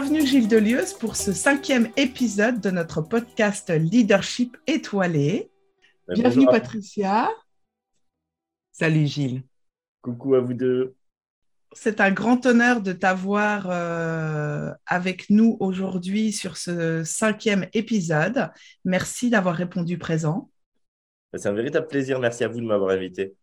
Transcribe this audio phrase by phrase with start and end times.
[0.00, 5.50] Bienvenue Gilles Delieuse pour ce cinquième épisode de notre podcast Leadership étoilé.
[6.06, 7.28] Bienvenue Patricia.
[8.70, 9.42] Salut Gilles.
[10.00, 10.94] Coucou à vous deux.
[11.72, 18.50] C'est un grand honneur de t'avoir euh, avec nous aujourd'hui sur ce cinquième épisode.
[18.84, 20.48] Merci d'avoir répondu présent.
[21.34, 22.20] C'est un véritable plaisir.
[22.20, 23.34] Merci à vous de m'avoir invité.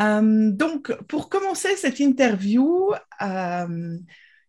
[0.00, 3.98] Euh, donc, pour commencer cette interview, euh,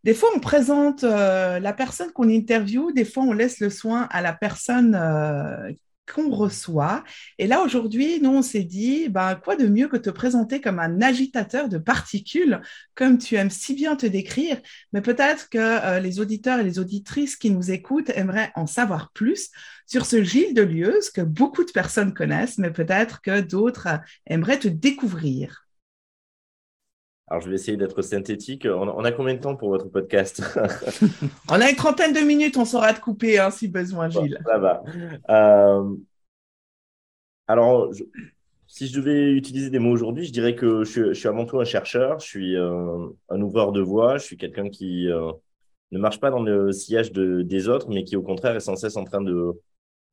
[0.03, 4.08] des fois, on présente euh, la personne qu'on interviewe, des fois, on laisse le soin
[4.11, 5.72] à la personne euh,
[6.11, 7.03] qu'on reçoit.
[7.38, 10.80] Et là, aujourd'hui, nous, on s'est dit, ben, quoi de mieux que te présenter comme
[10.80, 12.61] un agitateur de particules,
[12.95, 14.59] comme tu aimes si bien te décrire,
[14.94, 19.11] mais peut-être que euh, les auditeurs et les auditrices qui nous écoutent aimeraient en savoir
[19.11, 19.50] plus
[19.86, 24.59] sur ce Gilles de Lieuse que beaucoup de personnes connaissent, mais peut-être que d'autres aimeraient
[24.59, 25.69] te découvrir.
[27.30, 28.66] Alors, je vais essayer d'être synthétique.
[28.66, 30.41] On a combien de temps pour votre podcast?
[31.49, 34.39] On a une trentaine de minutes, on saura te couper hein, si besoin, Gilles.
[34.44, 34.83] ça va.
[35.30, 35.95] Euh,
[37.47, 37.91] alors,
[38.66, 41.66] si je devais utiliser des mots aujourd'hui, je dirais que je, suis avant tout un
[41.66, 45.31] chercheur, je suis euh, un ouvreur de voix, je suis quelqu'un qui euh,
[45.91, 48.97] ne marche pas dans le sillage des autres, mais qui au contraire est sans cesse
[48.97, 49.51] en train de,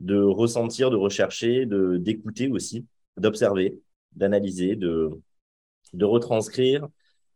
[0.01, 2.85] de ressentir, de rechercher, d'écouter aussi,
[3.17, 3.79] d'observer,
[4.15, 5.11] d'analyser, de,
[5.95, 6.89] de retranscrire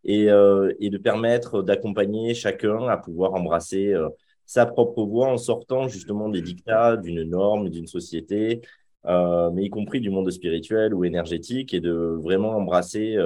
[0.04, 4.08] et, euh, et de permettre d'accompagner chacun à pouvoir embrasser euh,
[4.46, 8.62] sa propre voix en sortant justement des dictats d'une norme, d'une société,
[9.06, 13.16] euh, mais y compris du monde spirituel ou énergétique, et de vraiment embrasser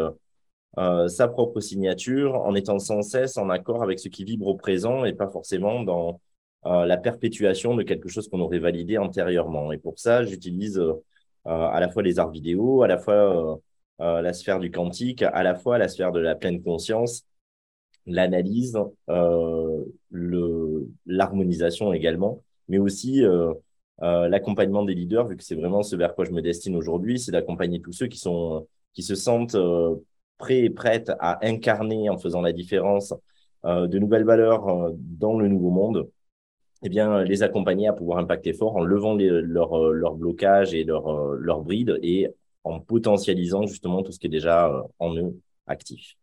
[1.07, 5.05] sa propre signature en étant sans cesse en accord avec ce qui vibre au présent
[5.05, 6.21] et pas forcément dans
[6.65, 9.71] la perpétuation de quelque chose qu'on aurait validé antérieurement.
[9.73, 10.83] Et pour ça, j'utilise
[11.45, 13.61] à la fois les arts vidéo, à la fois
[13.99, 17.25] la sphère du quantique, à la fois la sphère de la pleine conscience,
[18.07, 18.79] l'analyse,
[19.09, 19.85] euh,
[21.07, 23.53] l'harmonisation également, mais aussi euh,
[24.03, 27.19] euh, l'accompagnement des leaders, vu que c'est vraiment ce vers quoi je me destine aujourd'hui,
[27.19, 29.97] c'est d'accompagner tous ceux qui sont qui se sentent euh,
[30.39, 33.15] prêts et prêtes à incarner en faisant la différence
[33.65, 36.11] de nouvelles valeurs dans le nouveau monde.
[36.83, 41.35] Eh bien, les accompagner à pouvoir impacter fort en levant leurs leur blocages et leurs
[41.37, 42.29] leur brides et
[42.65, 46.17] en potentialisant justement tout ce qui est déjà euh, en eux actif.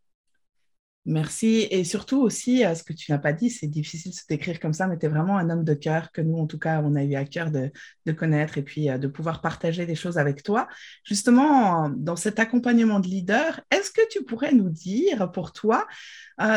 [1.05, 1.67] Merci.
[1.71, 4.59] Et surtout aussi, euh, ce que tu n'as pas dit, c'est difficile de se décrire
[4.59, 6.79] comme ça, mais tu es vraiment un homme de cœur que nous, en tout cas,
[6.83, 7.71] on a eu à cœur de,
[8.11, 10.67] connaître et puis euh, de pouvoir partager des choses avec toi.
[11.03, 15.87] Justement, dans cet accompagnement de leader, est-ce que tu pourrais nous dire pour toi,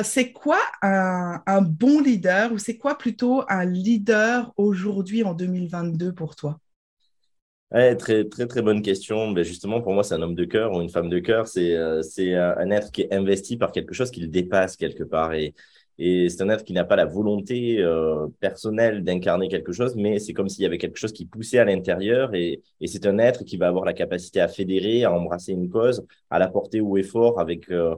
[0.02, 6.14] c'est quoi un, un, bon leader ou c'est quoi plutôt un leader aujourd'hui en 2022
[6.14, 6.58] pour toi?
[7.70, 9.28] Très, très, très bonne question.
[9.28, 11.48] Mais ben, justement, pour moi, c'est un homme de cœur ou une femme de cœur.
[11.48, 15.04] C'est euh, c'est un être qui est investi par quelque chose qui le dépasse quelque
[15.04, 15.32] part.
[15.34, 15.54] Et,
[15.98, 20.19] et c'est un être qui n'a pas la volonté euh, personnelle d'incarner quelque chose, mais
[20.19, 22.34] c'est comme s'il y avait quelque chose qui poussait à l'intérieur.
[22.34, 25.69] Et, et c'est un être qui va avoir la capacité à fédérer, à embrasser une
[25.70, 27.94] cause, à la porter haut et fort avec euh,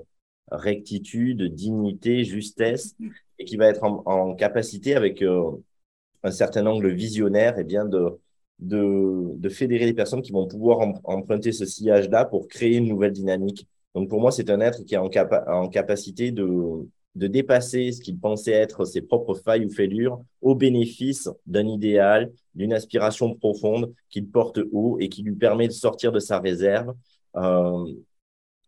[0.51, 2.95] rectitude, dignité, justesse,
[3.39, 8.19] et qui va être en, capacité avec un certain angle visionnaire et bien de
[8.59, 13.13] de, de fédérer les personnes qui vont pouvoir emprunter ce sillage-là pour créer une nouvelle
[13.13, 13.67] dynamique.
[13.95, 15.11] Donc pour moi, c'est un être qui est en,
[15.49, 16.45] en capacité de,
[17.17, 22.31] de dépasser ce qu'il pensait être ses propres failles ou fêlures au bénéfice d'un idéal,
[22.55, 26.95] d'une aspiration profonde qu'il porte haut et qui lui permet de sortir de sa réserve,
[27.37, 27.87] euh,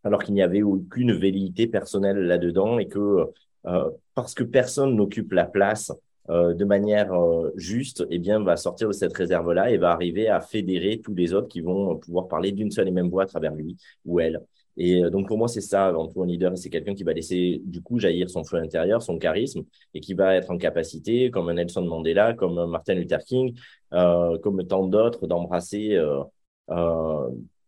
[0.03, 3.27] alors qu'il n'y avait aucune velléité personnelle là-dedans et que
[3.67, 5.93] euh, parce que personne n'occupe la place
[6.31, 10.29] euh, de manière euh, juste, eh bien, va sortir de cette réserve-là et va arriver
[10.29, 13.27] à fédérer tous les autres qui vont pouvoir parler d'une seule et même voix à
[13.27, 14.43] travers lui ou elle.
[14.77, 16.57] Et euh, donc, pour moi, c'est ça, avant tout, un leader.
[16.59, 19.65] C'est quelqu'un qui va laisser, du coup, jaillir son feu intérieur, son charisme,
[19.95, 23.55] et qui va être en capacité, comme un Nelson Mandela, comme Martin Luther King,
[23.91, 25.99] comme tant d'autres, d'embrasser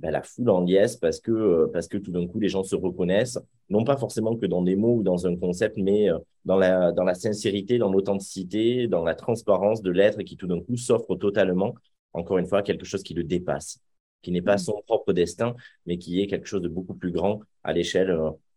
[0.00, 2.64] ben, la foule en liesse parce que, euh, parce que tout d'un coup, les gens
[2.64, 3.38] se reconnaissent,
[3.69, 6.93] non pas forcément que dans des mots ou dans un concept, mais euh, dans la,
[6.93, 11.14] dans la sincérité, dans l'authenticité, dans la transparence de l'être qui tout d'un coup s'offre
[11.17, 11.75] totalement
[12.12, 13.81] encore une fois, quelque chose qui le dépasse,
[14.23, 14.58] qui n'est pas mm.
[14.58, 15.55] son propre destin,
[15.87, 18.17] mais qui est quelque chose de beaucoup plus grand à l'échelle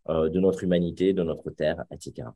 [0.09, 2.29] euh, de notre humanité, de notre terre, etc.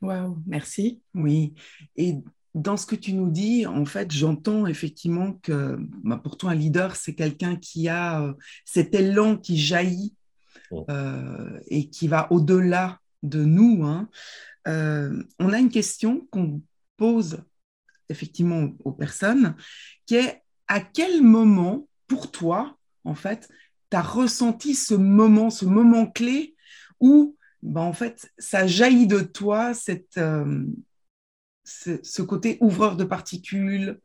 [0.00, 1.00] Wow, merci.
[1.14, 1.52] Oui.
[1.96, 2.14] Et
[2.54, 6.54] dans ce que tu nous dis, en fait, j'entends effectivement que bah, pour toi, un
[6.54, 8.32] leader, c'est quelqu'un qui a euh,
[8.64, 10.14] cet élan qui jaillit
[10.72, 13.84] euh, et qui va au-delà de nous.
[13.84, 14.08] Hein.
[14.66, 16.60] Euh, on a une question qu'on
[16.96, 17.42] pose
[18.08, 19.54] effectivement aux personnes,
[20.06, 23.48] qui est à quel moment, pour toi, en fait,
[23.90, 26.56] tu as ressenti ce moment, ce moment clé
[26.98, 30.18] où, bah, en fait, ça jaillit de toi, cette,
[32.02, 34.00] ce, côté ouvreur de particules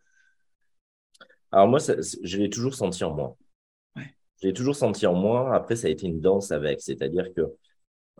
[1.51, 3.37] Alors moi, je l'ai toujours senti en moi.
[4.41, 5.55] Je l'ai toujours senti en moi.
[5.55, 6.81] Après, ça a été une danse avec.
[6.81, 7.41] C'est-à-dire que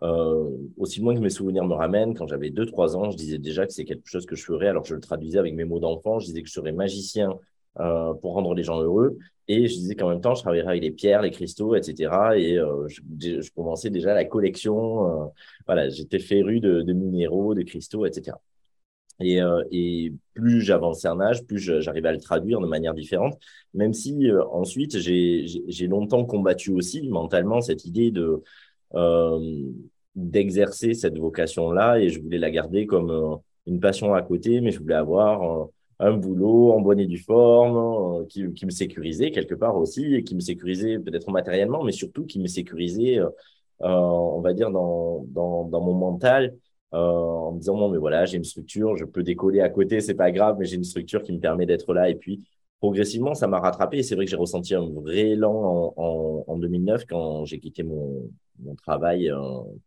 [0.02, 3.66] euh, aussi loin que mes souvenirs me ramènent, quand j'avais 2-3 ans, je disais déjà
[3.66, 4.68] que c'est quelque chose que je ferais.
[4.68, 6.18] Alors, je le traduisais avec mes mots d'enfant.
[6.18, 7.38] Je disais que je serais magicien
[7.80, 9.18] euh, pour rendre les gens heureux.
[9.48, 12.10] Et je disais qu'en même temps, je travaillerais avec les pierres, les cristaux, etc.
[12.36, 15.32] Et euh, je, commençais déjà la collection.
[15.66, 18.36] voilà, j'étais féru de, de minéraux, de cristaux, etc.
[19.20, 23.38] Et, euh, et, plus j'avançais en âge, plus j'arrivais à le traduire de manière différente,
[23.72, 28.42] même si euh, ensuite j'ai longtemps combattu aussi mentalement cette idée de
[28.94, 29.62] euh,
[30.14, 31.98] d'exercer cette vocation-là.
[32.00, 35.68] Et je voulais la garder comme une passion à côté, mais je voulais avoir
[35.98, 40.34] un boulot en bonne et due forme qui, me sécurisait quelque part aussi et qui
[40.34, 43.20] me sécurisait peut-être matériellement, mais surtout qui me sécurisait,
[43.80, 46.54] on va dire, dans mon mental
[46.94, 50.00] euh, en me disant bon mais voilà j'ai une structure, je peux décoller à côté,
[50.00, 52.08] c'est pas grave, mais j'ai une structure qui me permet d'être là.
[52.10, 52.44] Et puis
[52.80, 53.98] progressivement ça m'a rattrapé.
[53.98, 57.82] Et c'est vrai que j'ai ressenti un vrai élan en, en, 2009 quand j'ai quitté
[57.82, 58.30] mon,
[58.60, 59.38] mon travail euh,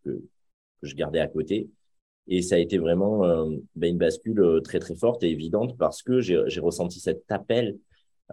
[0.04, 1.70] que, que, je gardais à côté.
[2.28, 6.02] Et ça a été vraiment euh, ben, une bascule très très forte et évidente parce
[6.02, 7.78] que j'ai ressenti cet appel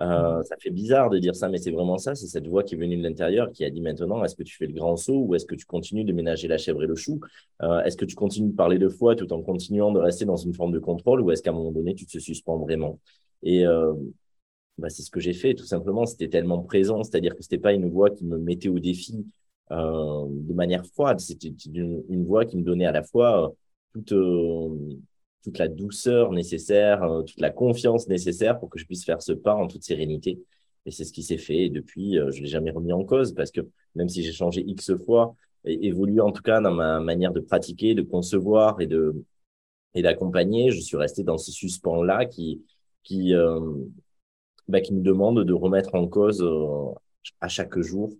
[0.01, 2.13] euh, ça fait bizarre de dire ça, mais c'est vraiment ça.
[2.15, 4.55] C'est cette voix qui est venue de l'intérieur qui a dit maintenant, est-ce que tu
[4.55, 6.95] fais le grand saut ou est-ce que tu continues de ménager la chèvre et le
[6.95, 7.19] chou?
[7.63, 10.35] Euh, Est-ce que tu continues de parler de foi tout en continuant de rester dans
[10.35, 12.99] une forme de contrôle ou est-ce qu'à un moment donné, tu te suspends vraiment?
[13.43, 13.93] Et euh,
[14.77, 16.05] bah, c'est ce que j'ai fait, tout simplement.
[16.05, 19.25] C'était tellement présent, c'est-à-dire que c'était pas une voix qui me mettait au défi
[19.69, 21.19] de manière froide.
[21.19, 23.53] C'était une, une, voix qui me donnait à la fois
[23.93, 24.13] toute
[25.47, 29.31] toute la douceur nécessaire, euh, toute la confiance nécessaire pour que je puisse faire ce
[29.31, 30.43] pas en toute sérénité.
[30.85, 31.67] Et c'est ce qui s'est fait.
[31.67, 33.61] Et depuis, euh, je ne l'ai jamais remis en cause parce que
[33.95, 37.95] même si j'ai changé X fois, évolué en tout cas dans ma manière de pratiquer,
[37.95, 39.23] de concevoir et de
[39.95, 42.61] et d'accompagner, je suis resté dans ce suspens-là qui,
[43.03, 43.59] qui, euh,
[44.67, 46.45] bah, qui me demande de remettre en cause
[47.39, 48.13] à chaque jour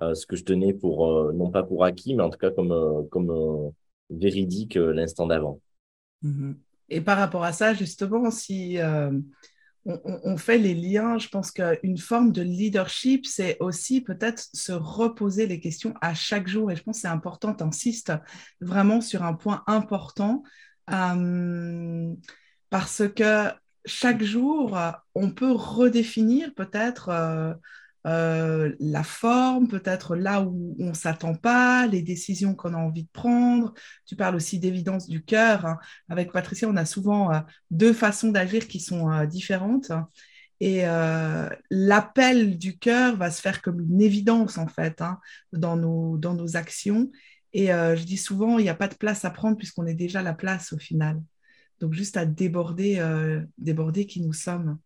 [0.00, 3.72] ce que je tenais pour, non pas pour acquis, mais en tout cas comme, comme
[4.10, 5.60] véridique l'instant d'avant.
[6.22, 6.54] Mmh
[6.92, 9.10] et par rapport à ça, justement, si euh,
[9.84, 15.46] on, fait les liens, je pense qu'une forme de leadership, c'est aussi peut-être se reposer
[15.46, 16.70] les questions à chaque jour.
[16.70, 18.12] Et je pense que c'est important, tu insistes
[18.60, 20.42] vraiment sur un point important,
[20.90, 22.12] euh,
[22.70, 23.48] parce que
[23.84, 24.78] chaque jour,
[25.14, 27.56] on peut redéfinir peut-être
[28.04, 33.04] euh, la forme, peut-être là où on ne s'attend pas, les décisions qu'on a envie
[33.04, 33.74] de prendre.
[34.06, 35.66] Tu parles aussi d'évidence du cœur.
[35.66, 35.78] Hein.
[36.08, 37.40] Avec Patricia, on a souvent euh,
[37.70, 39.92] deux façons d'agir qui sont euh, différentes.
[40.60, 40.84] Et
[41.72, 45.18] l'appel du cœur va se faire comme une évidence, en fait, hein,
[45.52, 47.10] dans, nos, dans nos actions.
[47.52, 50.22] Et je dis souvent, il n'y a pas de place à prendre puisqu'on est déjà
[50.22, 51.20] la place au final.
[51.80, 53.04] Donc, juste à déborder,
[53.58, 54.78] déborder qui nous sommes.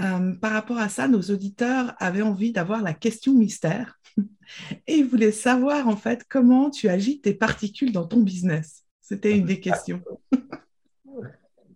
[0.00, 4.00] Euh, par rapport à ça, nos auditeurs avaient envie d'avoir la question mystère
[4.86, 8.84] et ils voulaient savoir en fait comment tu agites tes particules dans ton business.
[9.00, 10.00] C'était une des questions.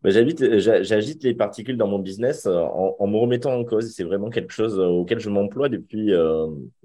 [0.04, 3.92] J'agite les particules dans mon business euh, en, me remettant en cause.
[3.92, 6.12] C'est vraiment quelque chose euh, auquel je m'emploie depuis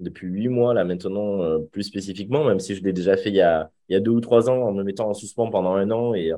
[0.00, 3.40] depuis huit mois là maintenant plus spécifiquement, même si je l'ai déjà fait il y
[3.40, 5.90] a il y a deux ou trois ans en me mettant en suspens pendant un
[5.92, 6.32] an et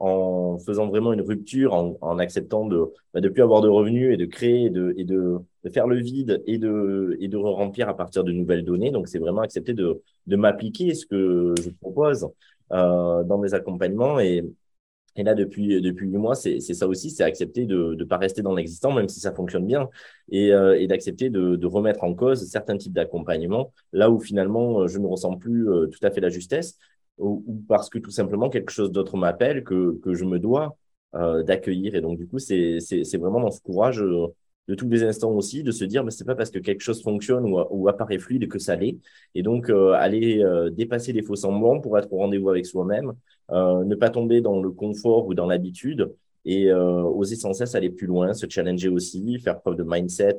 [0.00, 4.16] en faisant vraiment une rupture, en, acceptant de bah, de plus avoir de revenus et
[4.16, 5.38] de créer et de,
[5.72, 8.90] faire le vide et de et de remplir à partir de nouvelles données.
[8.90, 12.28] Donc c'est vraiment accepter de de m'appliquer ce que je propose
[12.72, 17.66] euh, dans mes accompagnements et là, depuis depuis huit mois, c'est ça aussi, c'est accepter
[17.66, 19.88] de ne pas rester dans l'existant, même si ça fonctionne bien,
[20.30, 24.86] et, euh, et d'accepter de, de remettre en cause certains types d'accompagnement, là où finalement
[24.86, 26.78] je ne ressens plus euh, tout à fait la justesse,
[27.20, 30.76] ou, parce que tout simplement quelque chose d'autre m'appelle que, que je me dois
[31.14, 31.94] euh, d'accueillir.
[31.96, 32.78] Et donc, du coup, c'est
[33.18, 34.28] vraiment dans ce courage euh,
[34.68, 37.02] de tous les instants aussi de se dire, mais c'est pas parce que quelque chose
[37.02, 38.96] fonctionne ou, ou apparaît fluide que ça l'est.
[39.34, 43.12] Et donc, euh, aller dépasser les faux semblants pour être au rendez-vous avec soi-même,
[43.50, 46.12] ne pas tomber dans le confort ou dans l'habitude
[46.44, 50.38] et oser sans cesse aller plus loin, se challenger aussi, faire preuve de mindset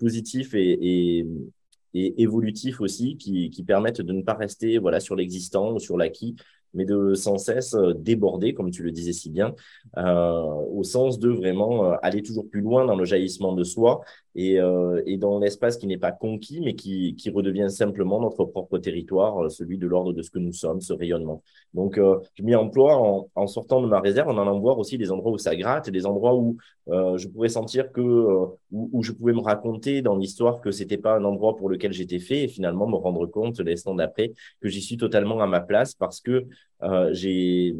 [0.00, 1.24] positif et,
[1.94, 5.96] et évolutif aussi qui, qui permettent de ne pas rester voilà sur l'existant ou sur
[5.96, 6.36] l'acquis
[6.74, 9.54] mais de sans cesse euh, déborder, comme tu le disais si bien,
[9.98, 10.42] euh,
[10.72, 14.02] au sens de vraiment euh, aller toujours plus loin dans le jaillissement de soi
[14.34, 18.44] et, euh, et dans l'espace qui n'est pas conquis, mais qui, qui redevient simplement notre
[18.44, 21.42] propre territoire, euh, celui de l'ordre de ce que nous sommes, ce rayonnement.
[21.74, 25.10] Donc, euh, je m'y emploie en, sortant de ma réserve, en allant voir aussi des
[25.10, 26.56] endroits où ça gratte, des endroits où
[26.88, 30.98] euh, je pourrais sentir que, où, où, je pouvais me raconter dans l'histoire que c'était
[30.98, 34.68] pas un endroit pour lequel j'étais fait, et finalement me rendre compte l'instant d'après que
[34.68, 36.46] j'y suis totalement à ma place parce que
[37.12, 37.76] j'ai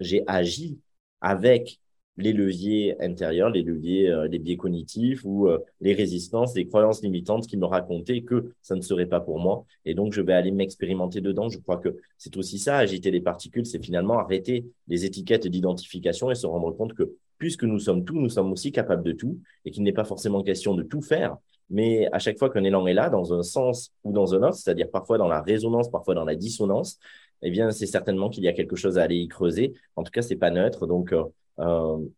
[0.00, 0.78] j'ai agi
[1.20, 1.78] avec
[2.18, 7.02] les leviers intérieurs, les leviers, euh, les biais cognitifs ou euh, les résistances, les croyances
[7.02, 9.64] limitantes qui me racontaient que ça ne serait pas pour moi.
[9.84, 11.48] Et donc, je vais aller m'expérimenter dedans.
[11.48, 16.30] Je crois que c'est aussi ça, agiter les particules, c'est finalement arrêter les étiquettes d'identification
[16.30, 19.38] et se rendre compte que puisque nous sommes tout, nous sommes aussi capables de tout
[19.64, 21.36] et qu'il n'est pas forcément question de tout faire.
[21.70, 24.54] Mais à chaque fois qu'un élan est là, dans un sens ou dans un autre,
[24.56, 26.98] c'est-à-dire parfois dans la résonance, parfois dans la dissonance,
[27.42, 29.72] eh bien, c'est certainement qu'il y a quelque chose à aller y creuser.
[29.96, 30.86] En tout cas, c'est pas neutre.
[30.86, 31.24] Donc, euh,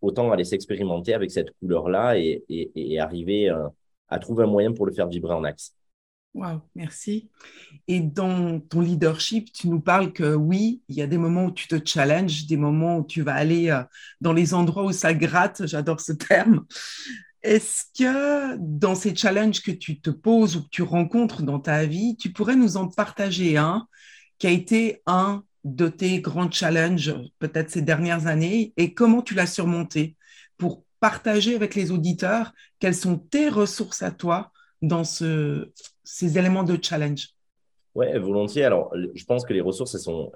[0.01, 3.69] autant aller s'expérimenter avec cette couleur-là et, arriver euh,
[4.09, 5.75] à trouver un moyen pour le faire vibrer en axe.
[6.35, 7.31] Wow, merci.
[7.87, 11.53] Et dans ton leadership, tu nous parles que oui, il y a des moments où
[11.53, 13.83] tu te challenges, des moments où tu vas aller euh,
[14.21, 16.65] dans les endroits où ça gratte, j'adore ce terme.
[17.43, 21.85] Est-ce que dans ces challenges que tu te poses ou que tu rencontres dans ta
[21.85, 23.87] vie, tu pourrais nous en partager un
[24.39, 29.35] qui a été un de tes grands challenges, peut-être ces dernières années, et comment tu
[29.35, 30.17] l'as surmonté
[30.59, 34.53] pour partager avec les auditeurs quelles sont tes ressources à toi
[34.83, 35.71] dans ce,
[36.03, 37.31] ces éléments de challenge?
[37.95, 38.65] Oui, volontiers.
[38.65, 40.33] Alors, je pense que les ressources, elles sont,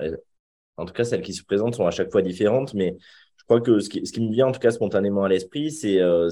[0.77, 2.97] en tout cas, celles qui se présentent sont à chaque fois différentes, mais
[3.37, 5.71] je crois que ce qui, ce qui me vient en tout cas spontanément à l'esprit,
[5.71, 6.31] c'est euh,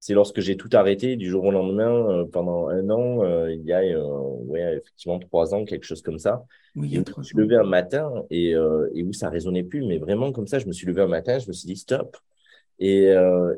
[0.00, 3.64] c'est lorsque j'ai tout arrêté du jour au lendemain euh, pendant un an, euh, il
[3.64, 4.02] y a euh,
[4.46, 6.44] ouais, effectivement trois ans, quelque chose comme ça.
[6.74, 10.30] Oui, je me suis levé un matin et, et, où ça résonnait plus, mais vraiment
[10.30, 12.16] comme ça, je me suis levé un matin, je me suis dit stop.
[12.78, 13.04] Et,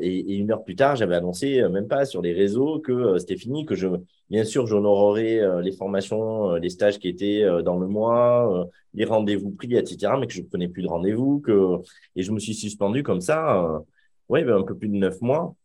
[0.00, 3.66] et, une heure plus tard, j'avais annoncé, même pas sur les réseaux, que c'était fini,
[3.66, 3.88] que je,
[4.30, 9.74] bien sûr, j'honorerais les formations, les stages qui étaient dans le mois, les rendez-vous pris,
[9.74, 11.78] etc., mais que je ne prenais plus de rendez-vous, que
[12.14, 13.82] et je me suis suspendu comme ça,
[14.28, 15.56] ouais, ben, un peu plus de neuf mois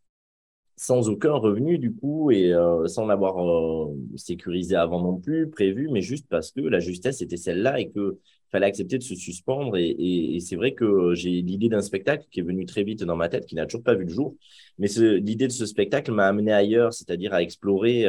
[0.76, 5.88] sans aucun revenu du coup et euh, sans l'avoir euh, sécurisé avant non plus, prévu,
[5.90, 8.18] mais juste parce que la justesse était celle-là et que
[8.50, 9.76] fallait accepter de se suspendre.
[9.76, 13.28] Et, c'est vrai que j'ai l'idée d'un spectacle qui est venu très vite dans ma
[13.28, 14.36] tête, qui n'a toujours pas vu le jour.
[14.78, 18.06] Mais l'idée de ce spectacle m'a amené ailleurs, c'est-à-dire à explorer,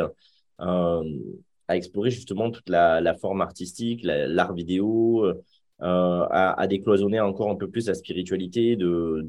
[0.62, 1.04] euh,
[1.68, 5.26] à explorer justement toute la, forme artistique, l'art vidéo.
[5.80, 9.26] à, à, décloisonner encore un peu plus la spiritualité de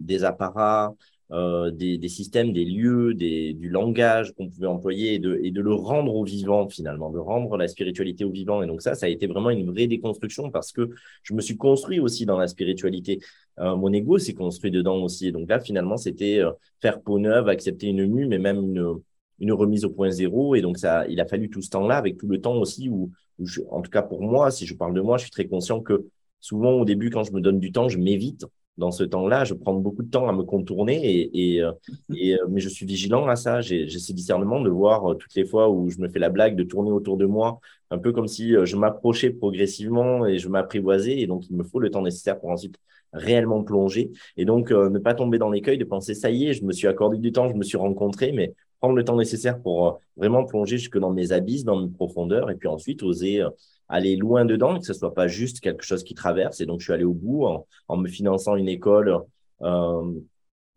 [0.00, 0.94] des apparats,
[1.32, 5.52] euh, des, des, systèmes, des lieux, des, du langage qu'on pouvait employer et de, et
[5.52, 8.62] de le rendre au vivant finalement, de rendre la spiritualité au vivant.
[8.64, 10.90] Et donc ça, ça a été vraiment une vraie déconstruction parce que
[11.22, 13.20] je me suis construit aussi dans la spiritualité.
[13.60, 15.28] Euh, mon ego s'est construit dedans aussi.
[15.28, 16.50] Et donc là, finalement, c'était euh,
[16.82, 19.00] faire peau neuve, accepter une mue, mais même une,
[19.38, 20.56] une remise au point zéro.
[20.56, 23.12] Et donc ça, il a fallu tout ce temps-là, avec tout le temps aussi où,
[23.38, 25.46] où je, en tout cas pour moi, si je parle de moi, je suis très
[25.46, 26.06] conscient que
[26.40, 28.46] souvent au début, quand je me donne du temps, je m'évite
[28.80, 29.44] dans ce temps-là.
[29.44, 31.70] Je prends beaucoup de temps à me contourner, et, euh,
[32.10, 33.60] euh, mais je suis vigilant à ça.
[33.60, 36.56] J'ai ce discernement de voir euh, toutes les fois où je me fais la blague
[36.56, 37.60] de tourner autour de moi,
[37.90, 41.18] un peu comme si je m'approchais progressivement et je m'apprivoisais.
[41.20, 42.76] Et donc, il me faut le temps nécessaire pour ensuite
[43.12, 44.10] réellement plonger.
[44.36, 46.86] Et donc, ne pas tomber dans l'écueil de penser, ça y est, je me suis
[46.88, 50.78] accordé du temps, je me suis rencontré, mais prendre le temps nécessaire pour vraiment plonger
[50.78, 53.44] jusque dans mes abysses, dans mes profondeurs, et puis ensuite oser
[53.90, 56.60] aller loin dedans, que ce soit pas juste quelque chose qui traverse.
[56.60, 57.44] Et donc, je suis allé au bout
[57.88, 59.18] en, me finançant une école
[59.62, 60.12] euh,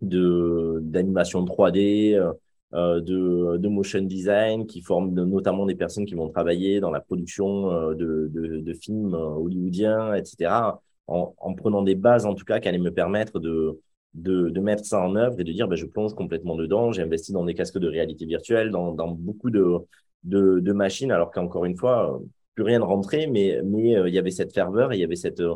[0.02, 2.16] d'animation 3D,
[2.74, 7.00] euh, de, de motion design, qui forme notamment des personnes qui vont travailler dans la
[7.00, 10.80] production euh, de, de, films hollywoodiens, etc.
[11.08, 13.80] En, en, prenant des bases, en tout cas, qui allaient me permettre de,
[14.16, 16.92] de, de mettre ça en œuvre et de dire, ben, je plonge complètement dedans.
[16.92, 19.86] J'ai investi dans des casques de réalité virtuelle, dans, beaucoup de,
[20.24, 22.20] de machines, alors qu'encore une fois,
[22.54, 25.04] plus rien de rentrer, mais, mais euh, il y avait cette ferveur et il y
[25.04, 25.56] avait cette, euh,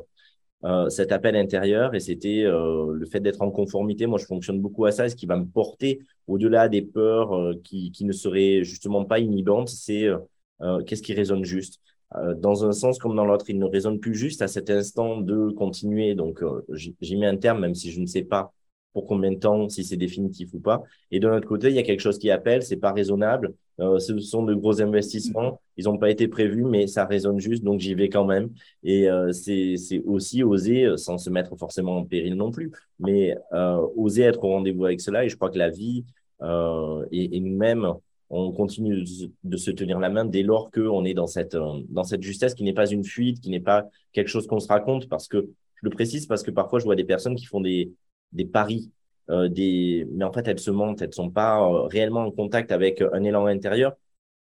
[0.66, 4.08] euh cet appel intérieur et c'était le fait d'être en conformité.
[4.08, 5.08] Moi, je fonctionne beaucoup à ça.
[5.10, 9.70] ce qui va me porter au-delà des peurs qui, qui ne seraient justement pas inhibantes,
[9.70, 10.08] c'est
[10.86, 11.80] qu'est-ce qui résonne juste?
[12.38, 15.52] dans un sens comme dans l'autre, il ne résonne plus juste à cet instant de
[15.52, 16.16] continuer.
[16.16, 18.54] Donc, j'y mets un terme, même si je ne sais pas
[18.98, 20.82] pour combien de temps, si c'est définitif ou pas.
[21.12, 24.00] Et de l'autre côté, il y a quelque chose qui appelle, c'est pas raisonnable, Euh,
[24.00, 25.62] ce sont de gros investissements.
[25.78, 28.50] Ils n'ont pas été prévus, mais ça résonne juste, donc j'y vais quand même.
[28.84, 33.36] Et euh, c'est aussi oser, euh, sans se mettre forcément en péril non plus, mais
[33.96, 35.26] oser être au rendez-vous avec cela.
[35.26, 36.06] Et je crois que la vie
[36.42, 37.94] et, et nous-mêmes,
[38.30, 39.04] on continue
[39.44, 41.56] de se tenir la main dès lors qu'on est dans cette,
[41.90, 44.68] dans cette justesse qui n'est pas une fuite, qui n'est pas quelque chose qu'on se
[44.68, 47.62] raconte, parce que je le précise parce que parfois je vois des personnes qui font
[47.62, 47.92] des,
[48.34, 48.92] des paris
[49.30, 50.08] des...
[50.12, 53.02] mais en fait, elles se mentent, elles ne sont pas euh, réellement en contact avec
[53.02, 53.94] un élan intérieur.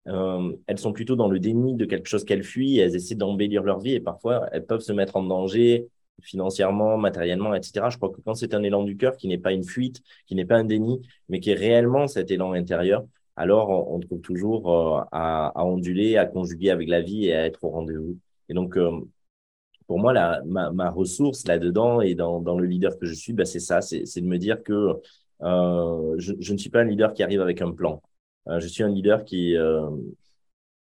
[0.06, 3.62] Euh, elles sont plutôt dans le déni de quelque chose qu'elles fuient, elles essaient d'embellir
[3.62, 5.88] leur vie et parfois elles peuvent se mettre en danger
[6.22, 7.88] financièrement, matériellement, etc.
[7.90, 10.34] Je crois que quand c'est un élan du cœur qui n'est pas une fuite, qui
[10.34, 13.04] n'est pas un déni, mais qui est réellement cet élan intérieur,
[13.36, 17.64] alors on, trouve toujours euh, à, onduler, à conjuguer avec la vie et à être
[17.64, 18.18] au rendez-vous.
[18.48, 19.00] Et donc, euh,
[19.86, 23.44] pour moi, la, ma, ressource là-dedans et dans, dans, le leader que je suis, bah,
[23.44, 25.00] c'est ça, c'est de me dire que
[25.42, 28.02] euh, je, ne suis pas un leader qui arrive avec un plan.
[28.48, 29.88] Euh, je suis un leader qui, euh,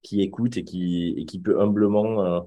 [0.03, 2.47] qui écoute et qui, et qui peut humblement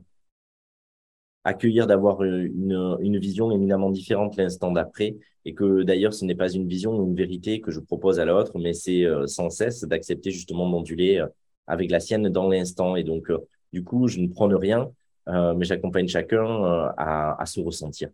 [1.45, 6.49] accueillir d'avoir une, une vision éminemment différente l'instant d'après et que d'ailleurs ce n'est pas
[6.49, 10.31] une vision ou une vérité que je propose à l'autre, mais c'est sans cesse d'accepter
[10.31, 11.23] justement d'onduler
[11.67, 12.95] avec la sienne dans l'instant.
[12.95, 13.29] Et donc,
[13.73, 14.89] du coup, je ne prône rien,
[15.27, 18.09] mais j'accompagne chacun euh, à, à, se ressentir.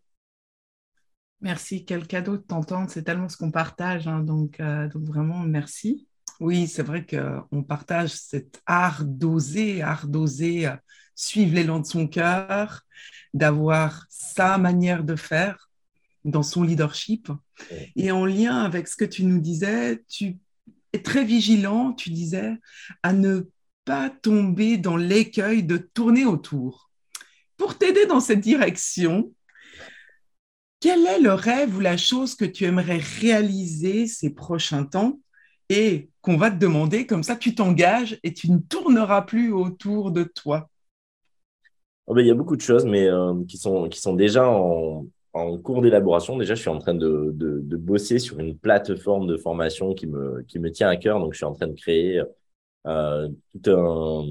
[1.41, 5.39] Merci, quel cadeau de t'entendre, c'est tellement ce qu'on partage, hein, donc, euh, donc vraiment
[5.39, 6.07] merci.
[6.41, 10.75] Oui, c'est vrai qu'on partage cet art d'oser, art d'oser euh,
[11.15, 12.81] suivre l'élan de son cœur,
[13.33, 15.69] d'avoir sa manière de faire
[16.25, 17.31] dans son leadership.
[17.95, 20.37] Et en lien avec ce que tu nous disais, tu
[20.91, 22.57] es très vigilant, tu disais,
[23.03, 23.49] à ne
[23.85, 26.88] pas tomber dans l'écueil de tourner autour
[27.59, 29.31] pour t'aider dans cette direction,
[30.79, 35.19] quel est le rêve ou la chose que tu aimerais réaliser ces prochains temps
[35.67, 40.11] et qu'on va te demander, comme ça tu t'engages et tu ne tourneras plus autour
[40.11, 40.69] de toi?
[42.07, 45.05] Oh ben, Il y a beaucoup de choses, mais euh, qui, sont, déjà en,
[45.61, 46.37] cours d'élaboration.
[46.37, 47.35] Déjà, je suis en train de,
[47.77, 51.19] bosser sur une plateforme de formation qui me, qui me tient à cœur.
[51.19, 52.23] Donc, je suis en train de créer
[52.87, 53.27] euh,
[53.61, 54.25] tout un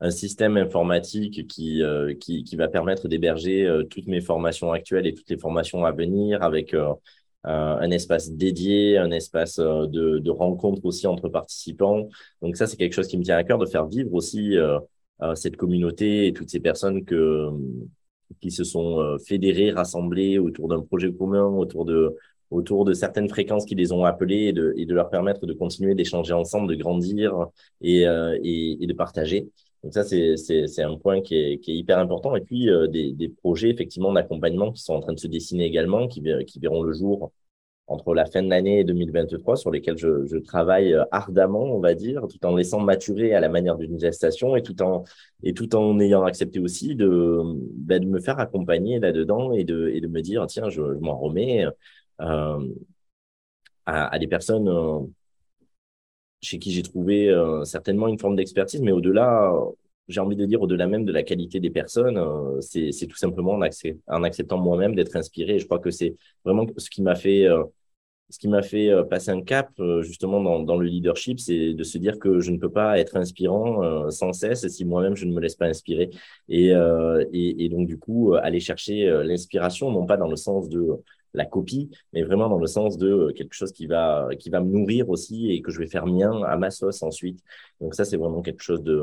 [0.00, 5.06] un système informatique qui, euh, qui, qui, va permettre d'héberger euh, toutes mes formations actuelles
[5.06, 6.92] et toutes les formations à venir avec euh,
[7.44, 12.08] un espace dédié, un espace de, de rencontre aussi entre participants.
[12.42, 14.56] Donc ça, c'est quelque chose qui me tient à cœur de faire vivre aussi
[15.36, 17.48] cette communauté et toutes ces personnes que,
[18.40, 22.16] qui se sont fédérées, rassemblées autour d'un projet commun, autour de,
[22.50, 25.94] autour de certaines fréquences qui les ont appelées et de, de leur permettre de continuer
[25.94, 27.32] d'échanger ensemble, de grandir
[27.80, 29.46] et, et de partager.
[29.82, 32.34] Donc ça, c'est un point qui est, qui est, hyper important.
[32.36, 35.64] Et puis, euh, des, des, projets effectivement d'accompagnement qui sont en train de se dessiner
[35.64, 37.32] également, qui, verront le jour
[37.88, 41.78] entre la fin de l'année et 2023, sur lesquels je, je, travaille euh, ardemment, on
[41.78, 45.04] va dire, tout en laissant maturer à la manière d'une gestation et tout en,
[45.44, 47.42] et tout en ayant accepté aussi de,
[47.74, 51.16] ben, de me faire accompagner là-dedans et de, et de me dire, tiens, je, m'en
[51.18, 51.66] remets
[52.20, 52.58] euh,
[53.86, 54.68] à, des personnes
[56.42, 59.52] chez qui j'ai trouvé euh, certainement une forme d'expertise, mais au-delà,
[60.08, 63.58] j'ai envie de dire au-delà même de la qualité des personnes, euh, c'est tout simplement
[64.08, 65.58] en, acceptant moi-même d'être inspiré.
[65.58, 67.64] Je crois que c'est vraiment ce qui m'a fait, euh,
[68.62, 69.70] fait passer un cap
[70.00, 74.10] justement dans, le leadership, c'est de se dire que je ne peux pas être inspirant
[74.10, 76.10] sans cesse si moi-même je ne me laisse pas inspirer.
[76.48, 76.72] Et
[77.70, 81.00] donc du coup, aller chercher l'inspiration, non pas dans le sens de
[81.36, 84.60] la copie, mais vraiment dans le sens de euh, quelque chose qui va, qui va
[84.60, 87.40] me nourrir aussi et que je vais faire mien à ma sauce ensuite.
[87.80, 89.02] Donc ça, c'est vraiment quelque chose de,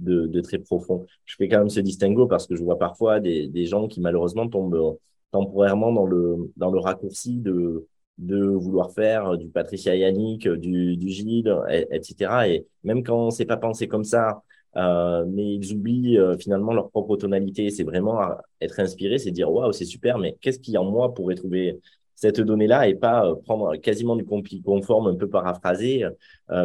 [0.00, 1.06] de, très profond.
[1.24, 4.00] Je fais quand même ce distinguo parce que je vois parfois des, des gens qui
[4.00, 4.98] malheureusement tombent
[5.32, 7.86] temporairement dans le, dans le raccourci de,
[8.18, 11.54] de vouloir faire du Patricia Yannick, du, du Gilles,
[11.90, 12.48] etc.
[12.48, 14.42] Et même quand c'est pas pensé comme ça,
[14.76, 17.70] euh, mais ils oublient euh, finalement leur propre tonalité.
[17.70, 18.20] C'est vraiment
[18.60, 21.80] être inspiré, c'est dire waouh, c'est super, mais qu'est-ce qui en moi pourrait trouver
[22.14, 26.04] cette donnée-là et pas euh, prendre quasiment du conforme un peu paraphrasé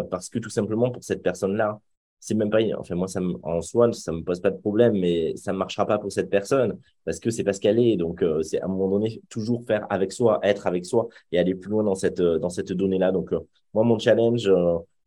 [0.09, 1.79] parce que tout simplement pour cette personne-là,
[2.19, 4.93] c'est même pas enfin moi ça me, en soi ça me pose pas de problème
[4.99, 7.97] mais ça ne marchera pas pour cette personne parce que c'est parce qu'elle est.
[7.97, 11.55] Donc c'est à un moment donné toujours faire avec soi être avec soi et aller
[11.55, 13.31] plus loin dans cette dans cette donnée là donc
[13.73, 14.49] moi mon challenge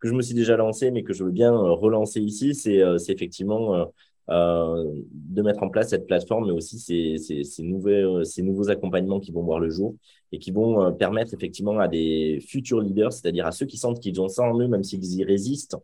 [0.01, 2.81] que je me suis déjà lancé, mais que je veux bien euh, relancer ici, c'est
[2.83, 3.91] euh, effectivement
[4.31, 9.59] euh, de mettre en place cette plateforme, mais aussi ces, nouveaux, accompagnements qui vont voir
[9.59, 9.95] le jour
[10.33, 14.21] et qui vont permettre effectivement à des futurs leaders, c'est-à-dire à ceux qui sentent qu'ils
[14.21, 15.77] ont ça en eux, même s'ils y résistent,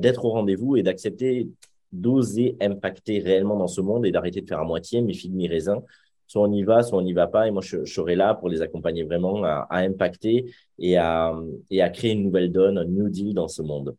[0.00, 1.48] d'être au rendez-vous et d'accepter
[1.92, 5.48] d'oser impacter réellement dans ce monde et d'arrêter de faire à moitié mes figues, mes
[5.48, 5.80] raisins,
[6.30, 7.48] soit on y va, soit on n'y va pas.
[7.48, 11.34] Et moi, je, je, serai là pour les accompagner vraiment à, à, impacter et à,
[11.70, 13.96] et à créer une nouvelle donne, un new deal dans ce monde.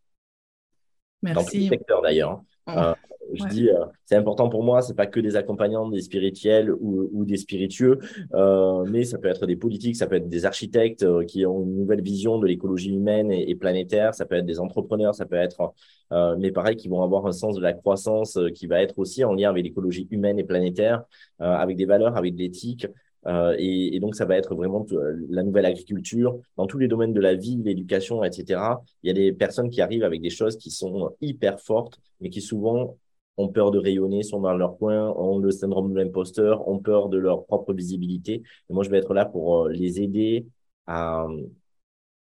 [1.21, 1.35] Merci.
[1.35, 2.41] Dans tous les secteurs d'ailleurs.
[2.67, 2.93] Oh
[3.33, 7.09] je dis, euh, c'est important pour moi, c'est pas que des accompagnants, des spirituels ou,
[7.13, 7.99] ou des spiritueux,
[8.33, 11.63] euh, mais ça peut être des politiques, ça peut être des architectes euh, qui ont
[11.63, 15.35] une nouvelle vision de l'écologie humaine et, planétaire, ça peut être des entrepreneurs, ça peut
[15.35, 15.73] être,
[16.11, 18.97] euh, mais pareil, qui vont avoir un sens de la croissance euh, qui va être
[18.97, 21.03] aussi en lien avec l'écologie humaine et planétaire,
[21.39, 22.87] avec des valeurs, avec de l'éthique.
[23.27, 24.85] Et, et, donc, ça va être vraiment
[25.29, 28.81] la nouvelle agriculture dans tous les domaines de la vie, l'éducation, etc.
[29.03, 32.29] Il y a des personnes qui arrivent avec des choses qui sont hyper fortes, mais
[32.29, 32.97] qui souvent
[33.37, 37.09] ont peur de rayonner, sont dans leur coin, ont le syndrome de l'imposteur, ont peur
[37.09, 38.43] de leur propre visibilité.
[38.69, 40.47] Et moi, je vais être là pour euh, les aider
[40.87, 41.27] à,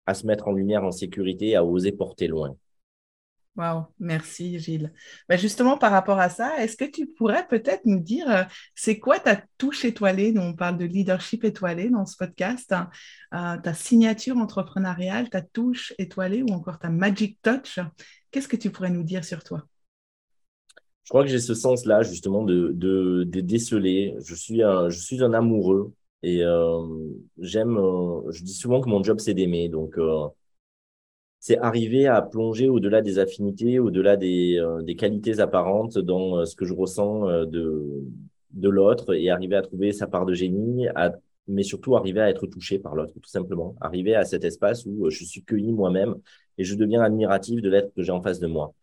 [0.05, 2.55] à se mettre en lumière, en sécurité, à oser porter loin.
[3.55, 4.91] Wow, merci Gilles.
[5.29, 8.97] Ben justement, par rapport à ça, est-ce que tu pourrais peut-être nous dire, euh, c'est
[8.97, 12.89] quoi ta touche étoilée, dont on parle de leadership étoilé dans ce podcast, hein,
[13.35, 17.77] euh, ta signature entrepreneuriale, ta touche étoilée ou encore ta magic touch?
[18.31, 19.61] Qu'est-ce que tu pourrais nous dire sur toi?
[21.03, 24.15] Je crois que j'ai ce sens-là, justement, de, déceler.
[24.25, 26.81] Je suis un, je suis un amoureux et euh,
[27.37, 27.77] j'aime,
[28.31, 29.69] je dis souvent que mon job, c'est d'aimer.
[29.69, 29.99] Donc,
[31.43, 36.45] c'est arriver à plonger au-delà des affinités, au-delà des, euh, des qualités apparentes dans euh,
[36.45, 38.05] ce que je ressens de,
[38.51, 41.11] de l'autre et arriver à trouver sa part de génie, à,
[41.49, 43.75] mais surtout arriver à être touché par l'autre, tout simplement.
[43.81, 46.15] Arriver à cet espace où je suis cueilli moi-même
[46.57, 48.73] et je deviens admiratif de l'être que j'ai en face de moi.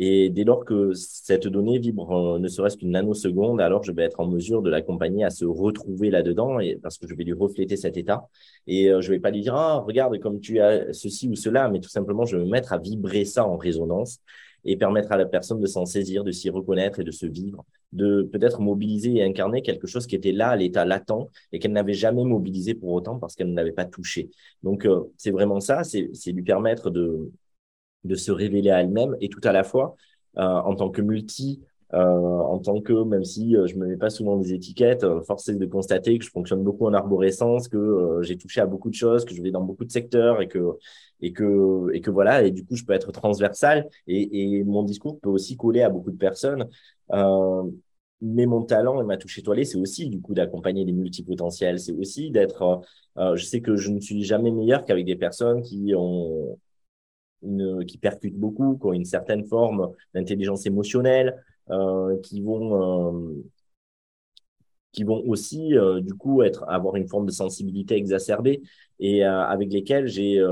[0.00, 4.04] Et dès lors que cette donnée vibre euh, ne serait-ce qu'une nanoseconde, alors je vais
[4.04, 7.32] être en mesure de l'accompagner à se retrouver là-dedans, et parce que je vais lui
[7.32, 8.28] refléter cet état.
[8.68, 11.68] Et euh, je vais pas lui dire, ah, regarde comme tu as ceci ou cela,
[11.68, 14.20] mais tout simplement, je vais me mettre à vibrer ça en résonance
[14.64, 17.64] et permettre à la personne de s'en saisir, de s'y reconnaître et de se vivre,
[17.92, 21.72] de peut-être mobiliser et incarner quelque chose qui était là à l'état latent et qu'elle
[21.72, 24.30] n'avait jamais mobilisé pour autant parce qu'elle ne l'avait pas touché.
[24.62, 27.30] Donc, euh, c'est vraiment ça, c'est lui permettre de,
[28.08, 29.96] de se révéler à elle-même et tout à la fois
[30.38, 31.60] euh, en tant que multi,
[31.94, 35.48] euh, en tant que, même si euh, je me mets pas souvent des étiquettes, force
[35.48, 38.94] est de constater que je fonctionne beaucoup en arborescence, que j'ai touché à beaucoup de
[38.94, 40.58] choses, que je vais dans beaucoup de secteurs et que
[41.20, 44.84] et que et que voilà et du coup je peux être transversal et, et mon
[44.84, 46.68] discours peut aussi coller à beaucoup de personnes.
[48.20, 51.78] mais mon talent et ma touche étoilée, c'est aussi du coup d'accompagner les multipotentiels.
[51.80, 52.80] C'est aussi d'être.
[53.16, 56.58] je sais que je ne suis jamais meilleur qu'avec des personnes qui ont
[57.86, 61.36] qui percutent beaucoup, qui ont une certaine forme d'intelligence émotionnelle,
[61.70, 63.44] euh, qui vont euh,
[64.92, 68.62] qui vont aussi euh, du coup être avoir une forme de sensibilité exacerbée
[69.00, 70.42] et avec lesquels j'ai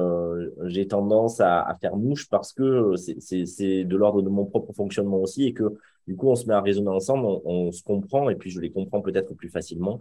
[0.65, 5.47] j'ai tendance à, faire mouche parce que c'est de l'ordre de mon propre fonctionnement aussi
[5.47, 5.65] et que
[6.07, 8.71] du coup on se met à raisonner ensemble on se comprend et puis je les
[8.71, 10.01] comprends peut-être plus facilement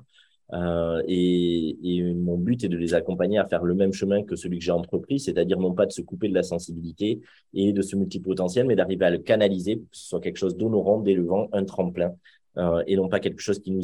[0.54, 4.60] euh, et, mon but est de les accompagner à faire le même chemin que celui
[4.60, 7.22] que j'ai entrepris, c'est-à-dire non pas de se couper de la sensibilité
[7.54, 11.50] et de ce multipotentiel, mais d'arriver à le canaliser pour soit quelque chose d'honorant, d'élevant,
[11.52, 12.16] un tremplin,
[12.58, 13.84] euh, et non pas quelque chose qui nous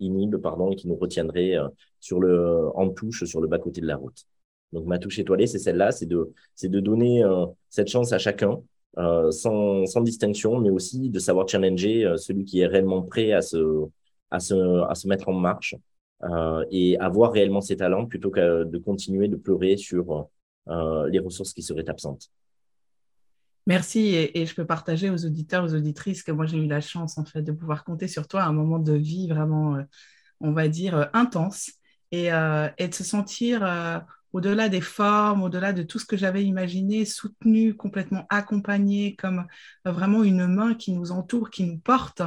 [0.00, 1.68] inhibe, pardon, et qui nous retiendrait euh,
[2.00, 4.24] sur le, en touche sur le bas-côté de la route.
[4.72, 7.22] Donc ma touche étoilée, c'est celle-là, c'est de, c'est de donner
[7.70, 8.60] cette chance à chacun,
[8.96, 13.86] sans, sans distinction, mais aussi de savoir challenger celui qui est réellement prêt à se
[14.34, 15.76] à se, à mettre en marche
[16.24, 20.28] euh, et avoir réellement ses talents plutôt que de continuer de pleurer sur
[20.68, 22.30] euh, les ressources qui seraient absentes.
[23.66, 27.16] Merci et, je peux partager aux auditeurs, aux auditrices que moi j'ai eu la chance
[27.16, 29.82] en fait de pouvoir compter sur toi à un moment de vie vraiment, euh,
[30.40, 31.70] on va dire, intense
[32.12, 33.64] et de se sentir
[34.34, 39.46] au-delà des formes, au-delà de tout ce que j'avais imaginé, soutenu, complètement accompagné, comme
[39.86, 42.20] euh, vraiment une main qui nous entoure, qui nous porte.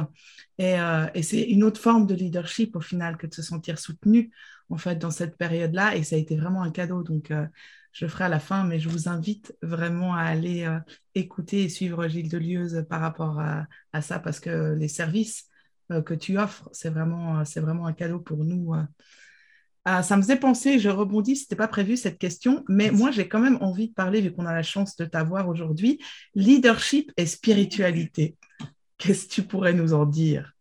[0.60, 4.32] Euh, et, c'est une autre forme de leadership au final que de se sentir soutenu
[4.70, 5.96] en fait dans cette période-là.
[5.96, 7.02] Et ça a été vraiment un cadeau.
[7.02, 7.46] Donc euh,
[7.92, 10.66] je ferai à la fin, mais je vous invite vraiment à aller
[11.14, 13.66] écouter et suivre Gilles Delieuse par rapport à,
[14.00, 15.48] ça parce que les services
[15.90, 18.74] que tu offres, c'est vraiment un cadeau pour nous
[19.90, 23.10] ah, ça me faisait penser, je rebondis, ce n'était pas prévu cette question, mais moi
[23.10, 25.98] j'ai quand même envie de parler, vu qu'on a la chance de t'avoir aujourd'hui,
[26.34, 28.36] leadership et spiritualité.
[28.98, 30.52] Qu'est-ce que tu pourrais nous en dire?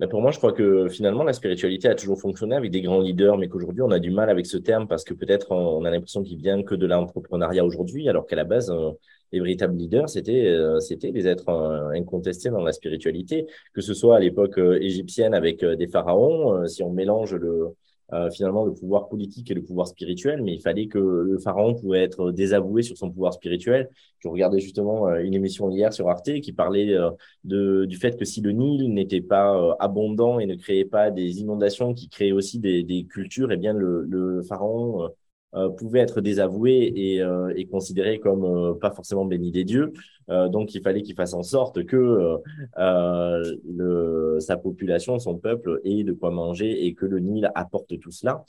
[0.00, 3.00] Ben, pour moi, je crois que finalement, la spiritualité a toujours fonctionné avec des grands
[3.00, 5.90] leaders, mais qu'aujourd'hui, on a du mal avec ce terme parce que peut-être on a
[5.90, 8.90] l'impression qu'il vient que de l'entrepreneuriat aujourd'hui, alors qu'à la base, euh,
[9.30, 13.94] les véritables leaders, c'était euh, c'était des êtres euh, incontestés dans la spiritualité, que ce
[13.94, 17.74] soit à l'époque égyptienne avec des pharaons, si on mélange le,
[18.12, 21.74] euh, finalement le pouvoir politique et le pouvoir spirituel, mais il fallait que le pharaon
[21.74, 23.90] pouvait être désavoué sur son pouvoir spirituel.
[24.20, 27.10] Je regardais justement euh, une émission hier sur Arte qui parlait euh,
[27.44, 31.40] de, du fait que si le Nil n'était pas abondant et ne créait pas des
[31.40, 35.10] inondations qui créaient aussi des, cultures, eh bien le pharaon
[35.54, 39.94] euh, pouvait être désavoué et, euh, et considéré comme euh, pas forcément béni des dieux.
[40.28, 42.38] donc, il fallait qu'il fasse en sorte que
[42.76, 48.10] le, sa population, son peuple, ait de quoi manger et que le Nil apporte tout
[48.10, 48.44] cela.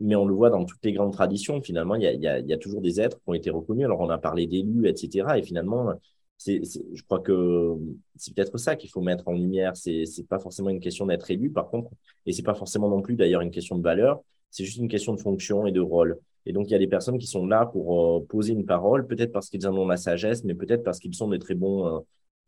[0.00, 3.00] mais on le voit dans toutes les grandes traditions, finalement, il y a toujours des
[3.00, 3.84] êtres qui ont été reconnus.
[3.84, 5.38] Alors, on a parlé d'élus, etc.
[5.38, 5.92] Et finalement,
[6.36, 7.76] c'est, je crois que
[8.16, 9.76] c'est peut-être ça qu'il faut mettre en lumière.
[9.76, 11.90] C'est, c'est pas forcément une question d'être élu, par contre,
[12.26, 14.20] et c'est pas forcément non plus d'ailleurs une question de valeur.
[14.50, 16.18] C'est juste une question de fonction et de rôle.
[16.48, 19.06] Et donc, il y a des personnes qui sont là pour euh, poser une parole,
[19.06, 21.86] peut-être parce qu'ils en ont la sagesse, mais peut-être parce qu'ils sont des très bons
[21.86, 22.00] euh,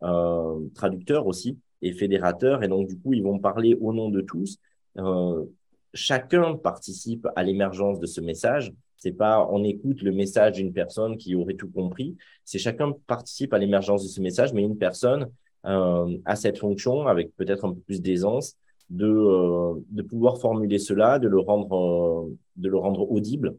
[0.05, 2.63] euh, traducteurs aussi et fédérateurs.
[2.63, 4.59] Et donc, du coup, ils vont parler au nom de tous.
[5.93, 8.73] chacun participe à l'émergence de ce message.
[8.97, 12.17] C'est pas on écoute le message d'une personne qui aurait tout compris.
[12.45, 15.31] C'est chacun participe à l'émergence de ce message, mais une personne
[15.65, 18.57] a cette fonction avec peut-être un peu plus d'aisance
[18.91, 23.57] de, euh, de pouvoir formuler cela, de le rendre, euh, de le rendre audible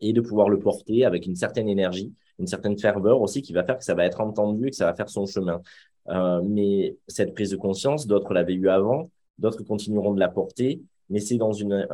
[0.00, 3.64] et de pouvoir le porter avec une certaine énergie, une certaine ferveur aussi qui va
[3.64, 5.60] faire que ça va être entendu et que ça va faire son chemin.
[6.08, 10.80] Euh, mais cette prise de conscience, d'autres l'avaient eu avant, d'autres continueront de la porter,
[11.10, 11.86] mais c'est dans une,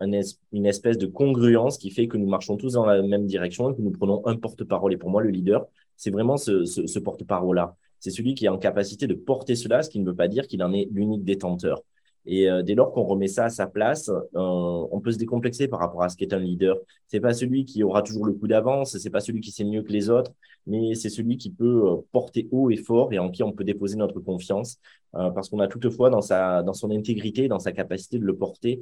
[0.00, 3.76] une espèce de congruence qui fait que nous marchons tous dans la même direction et
[3.76, 4.92] que nous prenons un porte-parole.
[4.92, 7.76] Et pour moi, le leader, c'est vraiment ce, ce, ce porte-parole-là.
[7.98, 10.46] C'est celui qui est en capacité de porter cela, ce qui ne veut pas dire
[10.46, 11.82] qu'il en est l'unique détenteur.
[12.26, 15.68] Et euh, dès lors qu'on remet ça à sa place, euh, on peut se décomplexer
[15.68, 16.76] par rapport à ce qu'est un leader.
[17.08, 19.82] C'est pas celui qui aura toujours le coup d'avance, c'est pas celui qui sait mieux
[19.82, 20.32] que les autres,
[20.66, 23.64] mais c'est celui qui peut euh, porter haut et fort et en qui on peut
[23.64, 24.78] déposer notre confiance,
[25.12, 28.80] parce qu'on a toutefois dans sa dans son intégrité, dans sa capacité de le porter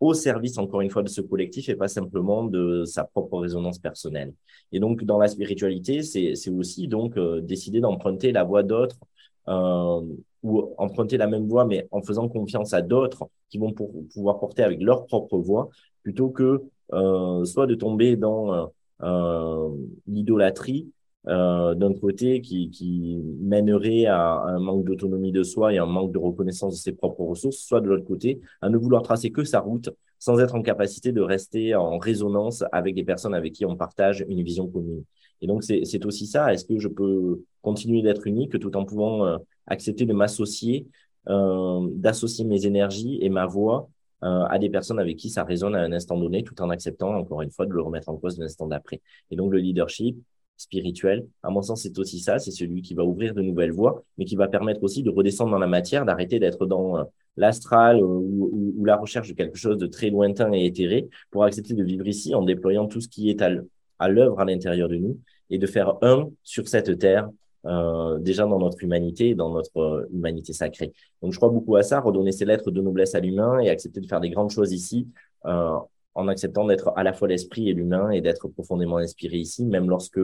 [0.00, 3.78] au service, encore une fois, de ce collectif et pas simplement de sa propre résonance
[3.78, 4.34] personnelle.
[4.72, 8.98] Et donc, dans la spiritualité, c'est aussi donc décider d'emprunter la voie d'autres
[9.46, 14.62] ou emprunter la même voie, mais en faisant confiance à d'autres qui vont pouvoir porter
[14.62, 15.68] avec leur propre voie,
[16.02, 18.70] plutôt que euh, soit de tomber dans
[19.02, 19.68] euh,
[20.06, 20.90] l'idolâtrie
[21.28, 26.12] euh, d'un côté qui, qui mènerait à, un manque d'autonomie de soi et un manque
[26.12, 29.42] de reconnaissance de ses propres ressources, soit de l'autre côté à ne vouloir tracer que
[29.42, 33.66] sa route sans être en capacité de rester en résonance avec des personnes avec qui
[33.66, 35.04] on partage une vision commune.
[35.42, 36.52] Et donc, c'est aussi ça.
[36.52, 40.86] Est-ce que je peux continuer d'être unique tout en pouvant euh, accepter de m'associer,
[41.28, 43.88] euh, d'associer mes énergies et ma voix
[44.22, 47.14] euh, à des personnes avec qui ça résonne à un instant donné, tout en acceptant,
[47.14, 49.00] encore une fois, de le remettre en cause l'instant d'après.
[49.30, 50.16] Et donc, le leadership
[50.56, 52.38] spirituel, à mon sens, c'est aussi ça.
[52.38, 55.50] C'est celui qui va ouvrir de nouvelles voies, mais qui va permettre aussi de redescendre
[55.50, 59.86] dans la matière, d'arrêter d'être dans l'astral ou, ou, la recherche de quelque chose de
[59.86, 63.42] très lointain et éthéré pour accepter de vivre ici en déployant tout ce qui est
[63.42, 63.50] à
[63.98, 65.18] à l'œuvre à l'intérieur de nous
[65.50, 67.28] et de faire un sur cette terre,
[67.66, 70.92] euh, déjà dans notre humanité, dans notre euh, humanité sacrée.
[71.20, 74.00] Donc je crois beaucoup à ça, redonner ses lettres de noblesse à l'humain et accepter
[74.00, 75.08] de faire des grandes choses ici,
[75.46, 75.76] euh,
[76.14, 79.88] en acceptant d'être à la fois l'esprit et l'humain et d'être profondément inspiré ici, même
[79.88, 80.20] lorsque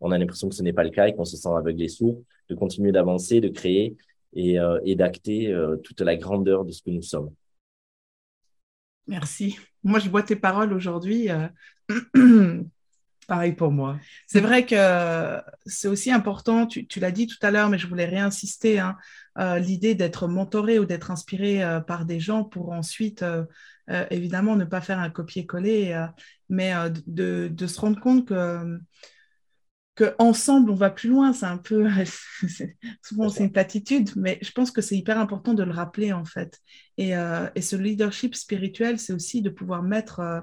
[0.00, 1.88] on a l'impression que ce n'est pas le cas et qu'on se sent aveugle et
[1.88, 3.96] sourd, de continuer d'avancer, de créer
[4.34, 7.30] et, et d'acter toute la grandeur de ce que nous sommes.
[9.06, 9.58] Merci.
[9.82, 11.28] Moi, je bois tes paroles aujourd'hui.
[13.26, 13.98] Pareil pour moi.
[14.26, 18.04] C'est vrai que c'est aussi important, tu, l'as dit tout à l'heure, mais je voulais
[18.04, 18.96] réinsister, hein,
[19.38, 23.44] euh, l'idée d'être mentoré ou d'être inspiré euh, par des gens pour ensuite, euh,
[24.10, 26.06] évidemment, ne pas faire un copier-coller,
[26.48, 26.74] mais
[27.06, 28.78] de, se rendre compte que,
[29.94, 31.32] que ensemble on va plus loin.
[31.32, 31.88] C'est un peu,
[33.02, 36.24] souvent c'est une platitude, mais je pense que c'est hyper important de le rappeler en
[36.24, 36.60] fait.
[36.98, 37.12] Et,
[37.54, 40.40] et ce leadership spirituel, c'est aussi de pouvoir mettre euh,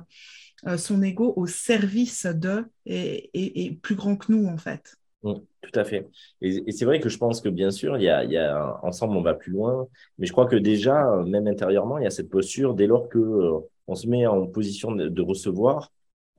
[0.78, 4.95] son ego au service de et, plus grand que nous, en fait.
[5.24, 6.08] Mm, tout à fait.
[6.41, 9.34] Et, c'est vrai que je pense que bien sûr, il y, a, ensemble, on va
[9.34, 12.88] plus loin, mais je crois que déjà, même intérieurement, il y a cette posture dès
[12.88, 15.91] lors que euh, on se met en position de, recevoir,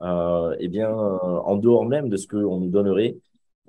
[0.03, 3.17] euh, eh bien, en dehors même de ce qu'on nous donnerait,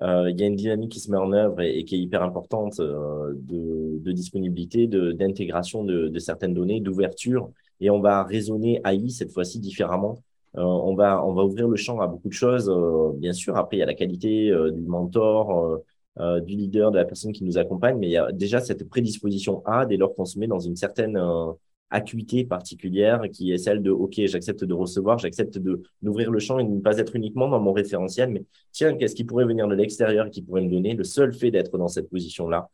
[0.02, 2.22] euh, il y a une dynamique qui se met en œuvre et, qui est hyper
[2.22, 8.80] importante euh, de, de, disponibilité, d'intégration de, de, certaines données, d'ouverture, et on va raisonner
[8.84, 12.34] AI cette fois-ci différemment euh, on, va, on va ouvrir le champ à beaucoup de
[12.34, 12.68] choses.
[12.70, 15.80] Euh, bien sûr, après, il y a la qualité euh, du mentor,
[16.16, 19.62] du leader, de la personne qui nous accompagne, mais il y a déjà cette prédisposition
[19.66, 21.18] à, dès lors qu'on se met dans une certaine
[21.90, 26.58] acuité particulière qui est celle de OK, j'accepte de recevoir, j'accepte de d'ouvrir le champ
[26.58, 29.68] et de ne pas être uniquement dans mon référentiel, mais tiens, qu'est-ce qui pourrait venir
[29.68, 32.68] de l'extérieur qui pourrait me donner le seul fait d'être dans cette position-là?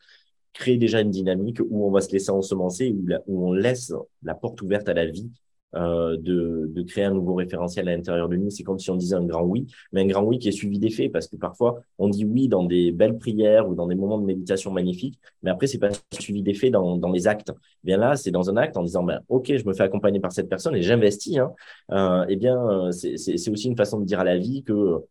[0.53, 4.35] Crée déjà une dynamique où on va se laisser ensemencer, où, où on laisse la
[4.35, 5.31] porte ouverte à la vie
[5.77, 8.51] euh, de, de, créer un nouveau référentiel à l'intérieur de nous.
[8.51, 10.81] C'est comme si on disait un grand oui, mais un grand oui qui est suivi
[10.81, 13.95] des faits, parce que parfois on dit oui dans des belles prières ou dans des
[13.95, 17.53] moments de méditation magnifiques, mais après c'est pas suivi des faits dans, dans les actes.
[17.85, 20.33] Bien là, c'est dans un acte en disant ben ok, je me fais accompagner par
[20.33, 21.39] cette personne et j'investis.
[21.39, 21.53] Hein,
[21.93, 25.05] euh, eh bien, euh, c'est aussi une façon de dire à la vie que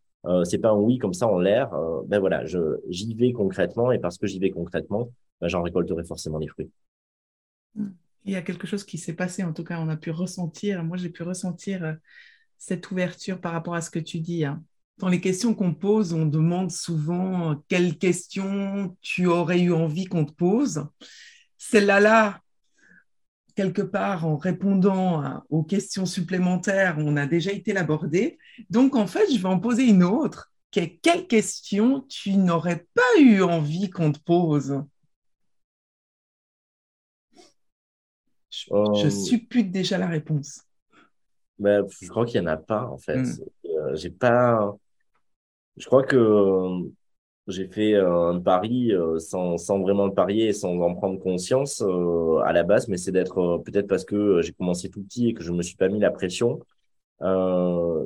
[0.43, 1.71] c'est pas un oui comme ça en l'air.
[2.07, 2.43] Ben voilà,
[2.89, 6.69] j'y vais concrètement et parce que j'y vais concrètement, ben, j'en récolterai forcément les fruits.
[8.25, 10.83] Il y a quelque chose qui s'est passé, en tout cas, on a pu ressentir,
[10.83, 11.93] moi j'ai pu ressentir euh,
[12.57, 14.45] cette ouverture par rapport à ce que tu dis.
[14.45, 14.63] Hein.
[14.97, 20.25] Dans les questions qu'on pose, on demande souvent quelles questions tu aurais eu envie qu'on
[20.25, 20.85] te pose.
[21.57, 22.41] Celle-là, là,
[23.55, 28.37] quelque part, en répondant aux questions supplémentaires, on a déjà été l'aborder.
[28.69, 30.51] Donc, en fait, je vais en poser une autre.
[30.71, 34.83] Quelle question tu n'aurais pas eu envie qu'on te pose?
[38.67, 40.61] Je, euh, suppute déjà la réponse.
[41.57, 43.21] Ben, je crois qu'il n'y en a pas, en fait.
[43.21, 43.43] Hmm.
[43.65, 44.75] Euh, j'ai pas.
[45.77, 46.81] Je crois que
[47.47, 52.39] j'ai fait un pari sans, sans, vraiment le parier et sans en prendre conscience euh,
[52.39, 55.43] à la base, mais c'est d'être peut-être parce que j'ai commencé tout petit et que
[55.43, 56.59] je me suis pas mis la pression.
[57.21, 58.05] Euh,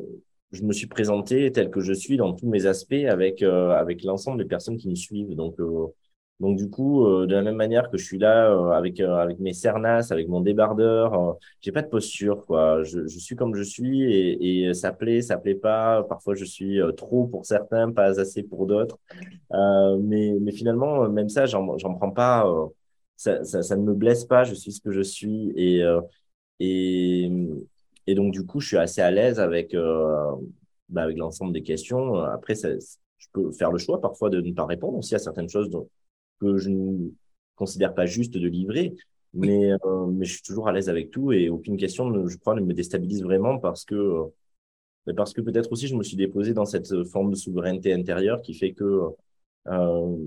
[0.52, 4.38] je me suis présenté tel que je suis dans tous mes aspects avec avec l'ensemble
[4.38, 5.36] des personnes qui me suivent.
[5.36, 5.58] Donc
[6.44, 9.16] donc du coup, euh, de la même manière que je suis là euh, avec euh,
[9.16, 12.84] avec mes cernas, avec mon débardeur, j'ai pas de posture quoi.
[12.84, 16.04] Je, suis comme je suis et, et ça plaît, ça plaît pas.
[16.04, 19.00] Parfois je suis trop pour certains, pas assez pour d'autres.
[20.02, 22.46] mais mais finalement, même ça, j'en j'en prends pas.
[23.16, 24.44] Ça, ça, ne me blesse pas.
[24.44, 25.82] Je suis ce que je suis et
[26.60, 29.76] et donc du coup, je suis assez à l'aise avec
[30.90, 32.16] bah, avec l'ensemble des questions.
[32.16, 35.70] Après, je peux faire le choix parfois de ne pas répondre aussi à certaines choses
[36.44, 37.10] que je ne
[37.56, 38.96] considère pas juste de livrer,
[39.34, 42.56] mais, euh, mais je suis toujours à l'aise avec tout et aucune question, je crois,
[42.56, 46.54] ne me déstabilise vraiment parce que, euh, parce que peut-être aussi je me suis déposé
[46.54, 49.10] dans cette forme de souveraineté intérieure qui fait que
[49.68, 50.18] euh,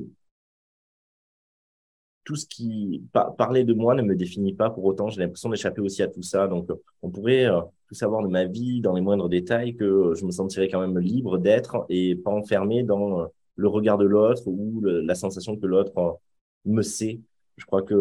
[2.24, 3.04] tout ce qui
[3.38, 5.08] parler de moi ne me définit pas pour autant.
[5.10, 6.48] J'ai l'impression d'échapper aussi à tout ça.
[6.48, 6.68] Donc,
[7.02, 7.46] on pourrait
[7.86, 10.98] tout savoir de ma vie dans les moindres détails que je me sentirais quand même
[10.98, 15.96] libre d'être et pas enfermé dans le regard de l'autre ou la sensation que l'autre
[15.98, 16.12] euh,
[16.66, 17.20] me sait.
[17.56, 17.94] Je crois que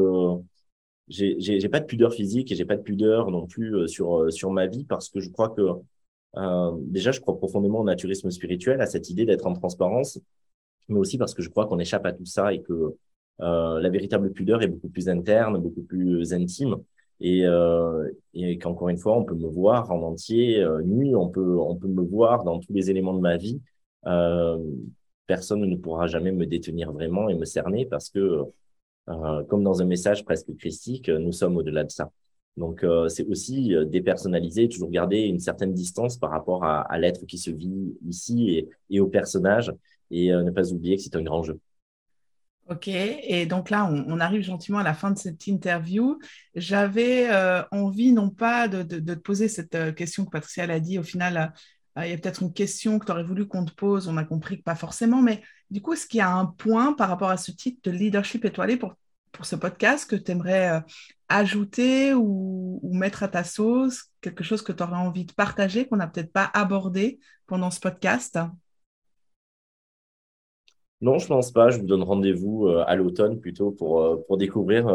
[1.08, 4.32] j'ai pas de pudeur physique et j'ai pas de pudeur non plus euh, sur euh,
[4.32, 5.62] sur ma vie parce que je crois que
[6.82, 10.20] déjà je crois profondément au naturisme spirituel à cette idée d'être en transparence
[10.90, 12.94] mais aussi parce que je crois qu'on échappe à tout ça et que
[13.40, 16.76] la véritable pudeur est beaucoup plus interne beaucoup plus intime
[17.22, 17.46] et,
[18.34, 21.88] et qu'encore une fois on peut me voir en entier nu on peut on peut
[21.88, 23.62] me voir dans tous les éléments de ma vie
[25.28, 28.44] personne ne pourra jamais me détenir vraiment et me cerner parce que,
[29.10, 32.12] euh, comme dans un message presque christique, nous sommes au-delà de ça.
[32.58, 37.26] Donc, euh, c'est aussi euh, dépersonnaliser, toujours garder une certaine distance par rapport à, l'être
[37.26, 39.74] qui se vit ici et, et au personnage
[40.12, 41.60] et ne pas oublier que c'est un grand jeu.
[42.70, 46.18] Ok, et donc là, on, arrive gentiment à la fin de cette interview.
[46.56, 47.28] J'avais
[47.72, 51.54] envie, non pas de, de, te poser cette question que Patricia a dit, au final,
[51.98, 54.26] il y a peut-être une question que tu aurais voulu qu'on te pose, on a
[54.26, 57.30] compris que pas forcément, mais du coup, est-ce qu'il y a un point par rapport
[57.30, 58.96] à ce titre de leadership étoilé pour,
[59.32, 60.80] pour ce podcast que tu aimerais euh,
[61.30, 65.98] ajouter ou, mettre à ta sauce, quelque chose que tu aurais envie de partager, qu'on
[65.98, 68.38] n'a peut-être pas abordé pendant ce podcast?
[71.02, 71.70] Non, je pense pas.
[71.70, 74.88] Je vous donne rendez-vous euh, à l'automne plutôt pour, euh, pour découvrir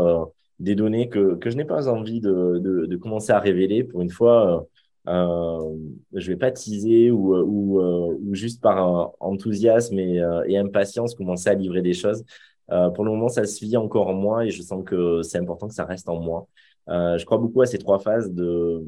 [0.59, 3.83] des données que, que je n'ai pas envie de, de, commencer à révéler.
[3.83, 4.67] Pour une fois,
[5.09, 5.77] euh,
[6.13, 11.55] je vais pas teaser ou, euh, ou juste par enthousiasme et, euh, impatience commencer à
[11.55, 12.25] livrer des choses.
[12.73, 15.39] Euh, pour le moment, ça se vit encore en moi et je sens que c'est
[15.39, 16.47] important que ça reste en moi.
[16.89, 18.85] Euh, je crois beaucoup à ces trois phases de,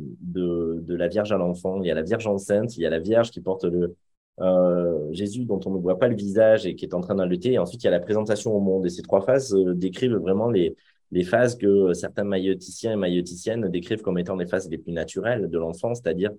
[0.89, 1.81] la Vierge à l'enfant.
[1.83, 3.97] Il y a la Vierge enceinte, il y a la Vierge qui porte le
[4.41, 7.53] euh, Jésus dont on ne voit pas le visage et qui est en train d'allaiter.
[7.53, 8.87] Et ensuite, il y a la présentation au monde.
[8.87, 10.77] Et ces trois phases décrivent vraiment les,
[11.13, 15.49] les phases que certains mailloticiens et mailloticiennes décrivent comme étant les phases les plus naturelles
[15.49, 16.31] de l'enfant, c'est-à-dire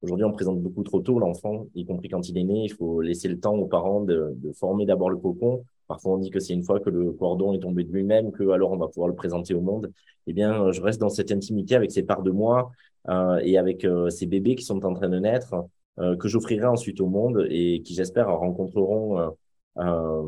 [0.00, 3.00] aujourd'hui on présente beaucoup trop tôt l'enfant, y compris quand il est né, il faut
[3.00, 5.64] laisser le temps aux parents de, former d'abord le cocon.
[5.88, 8.48] Parfois on dit que c'est une fois que le cordon est tombé de lui-même que
[8.50, 9.92] alors on va pouvoir le présenter au monde.
[10.26, 12.70] Eh bien, je reste dans cette intimité avec ces parts de moi
[13.08, 15.54] euh, et avec euh, ces bébés qui sont en train de naître,
[15.98, 19.34] euh, que j'offrirai ensuite au monde et qui j'espère rencontreront
[19.78, 20.22] euh,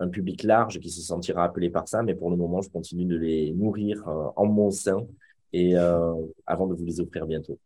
[0.00, 3.04] un public large qui se sentira appelé par ça, mais pour le moment, je continue
[3.04, 5.06] de les nourrir euh, en mon sein
[5.52, 6.14] et euh,
[6.46, 7.58] avant de vous les offrir bientôt.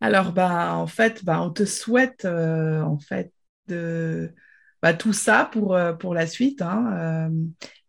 [0.00, 3.32] Alors, bah, en fait, bah, on te souhaite euh, en fait
[3.68, 4.32] de,
[4.80, 6.62] bah, tout ça pour, la suite.
[6.62, 7.30] Hein,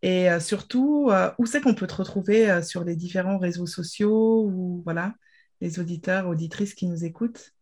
[0.01, 1.09] et surtout,
[1.39, 5.13] où c'est qu'on peut te retrouver sur les différents réseaux sociaux ou voilà
[5.61, 7.53] les auditeurs, auditrices qui nous écoutent?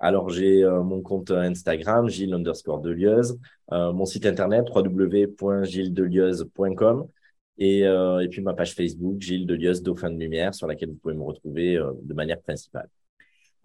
[0.00, 3.38] Alors, j'ai mon compte Instagram, Gilles underscore Delieuse,
[3.70, 7.06] mon site internet www.gildelieuze.com
[7.58, 11.14] et, et puis ma page Facebook, Gilles Delieuse Dauphin de Lumière, sur laquelle vous pouvez
[11.14, 12.88] me retrouver de manière principale.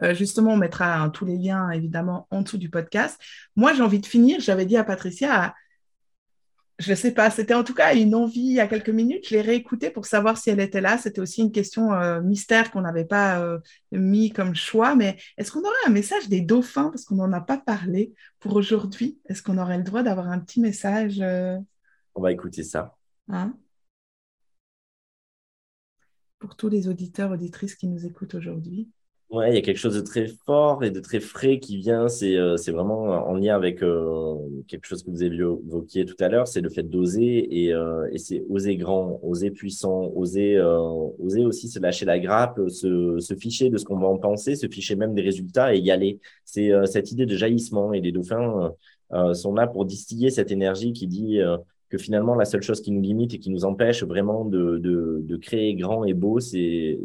[0.04, 3.20] Euh, justement, on mettra hein, tous les liens, évidemment, en dessous du podcast.
[3.56, 4.40] Moi, j'ai envie de finir.
[4.40, 5.54] J'avais dit à Patricia,
[6.78, 9.30] je ne sais pas, c'était en tout cas une envie il y a quelques minutes.
[9.30, 10.98] Je l'ai réécoutée pour savoir si elle était là.
[10.98, 13.60] C'était aussi une question euh, mystère qu'on n'avait pas euh,
[13.92, 14.96] mis comme choix.
[14.96, 16.90] Mais est-ce qu'on aurait un message des dauphins?
[16.90, 19.20] Parce qu'on n'en a pas parlé pour aujourd'hui.
[19.28, 22.98] Est-ce qu'on aurait le droit d'avoir un petit message On va écouter ça.
[23.30, 23.58] Hein?
[26.40, 28.90] Pour tous les auditeurs, auditrices qui nous écoutent aujourd'hui.
[29.32, 32.08] Ouais, il y a quelque chose de très fort et de très frais qui vient.
[32.08, 34.36] C'est euh, vraiment en lien avec euh,
[34.68, 38.08] quelque chose que vous avez évoqué tout à l'heure, c'est le fait d'oser et, euh,
[38.12, 40.60] et c'est oser grand, oser puissant, oser
[41.20, 44.56] oser aussi se lâcher la grappe, se, se ficher de ce qu'on va en penser,
[44.56, 46.20] se ficher même des résultats et y aller.
[46.46, 48.74] C'est cette idée de jaillissement et les dauphins
[49.34, 51.40] sont là pour distiller cette énergie qui dit
[51.90, 55.20] que finalement la seule chose qui nous limite et qui nous empêche vraiment de de,
[55.24, 57.00] de créer grand et beau, c'est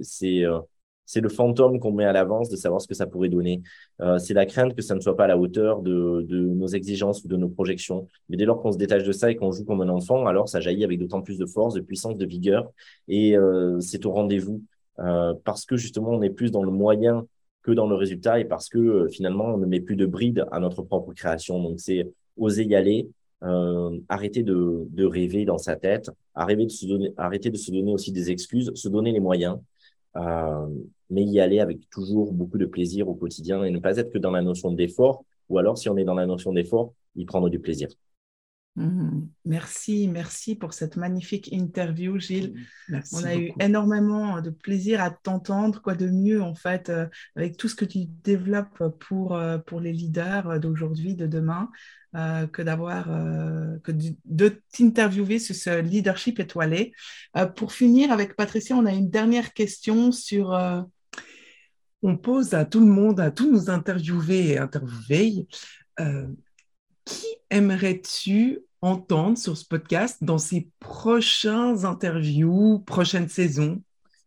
[1.11, 3.63] c'est le fantôme qu'on met à l'avance de savoir ce que ça pourrait donner.
[4.01, 7.25] Euh, c'est la crainte que ça ne soit pas à la hauteur de, nos exigences
[7.25, 8.07] ou de nos projections.
[8.29, 10.49] Mais dès lors qu'on se détache de ça et qu'on joue comme un enfant, alors
[10.49, 12.71] ça jaillit avec d'autant plus de force, de puissance, de vigueur.
[13.09, 14.63] Et euh, c'est au rendez-vous
[15.01, 17.27] euh, parce que justement, on est plus dans le moyen
[17.65, 20.61] que dans le résultat et parce que finalement, on ne met plus de bride à
[20.61, 21.61] notre propre création.
[21.61, 23.09] Donc, c'est oser y aller,
[24.09, 28.13] arrêter de, rêver dans sa tête, arrêter de, se donner, arrêter de se donner aussi
[28.13, 29.59] des excuses, se donner les moyens.
[30.17, 30.69] Euh,
[31.11, 34.19] mais y aller avec toujours beaucoup de plaisir au quotidien et ne pas être que
[34.19, 37.49] dans la notion d'effort, ou alors si on est dans la notion d'effort, y prendre
[37.49, 37.89] du plaisir.
[38.81, 39.29] Mhm.
[39.45, 42.55] Merci, merci pour cette magnifique interview, Gilles.
[43.13, 45.83] On a eu énormément de plaisir à t'entendre.
[45.83, 47.07] Quoi de mieux, en fait, euh,
[47.37, 51.71] avec tout ce que tu développes pour, euh, pour les leaders d'aujourd'hui, de demain,
[52.17, 53.05] euh, que d'avoir,
[53.83, 53.93] que
[54.25, 56.93] de, t'interviewer sur ce leadership étoilé.
[57.57, 60.59] pour finir avec Patricia, on a une dernière question sur.
[62.03, 65.47] On pose à tout le monde, à tous nos interviewés et interviewés,
[67.05, 73.83] qui aimerais-tu entendre sur ce podcast dans ces prochains interviews, prochaines saisons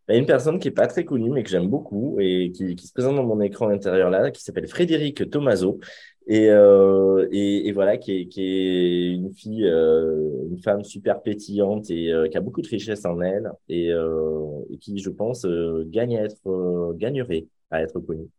[0.09, 2.51] il y a une personne qui n'est pas très connue, mais que j'aime beaucoup et
[2.51, 5.79] qui, se présente dans mon écran intérieur là, qui s'appelle Frédéric Tomaso.
[6.27, 11.89] Et, euh, et, voilà, qui est, qui est une fille, euh, une femme super pétillante
[11.89, 15.45] et euh, qui a beaucoup de richesse en elle et, et qui, je pense,
[15.87, 18.29] gagne à être, gagnerait à être connue.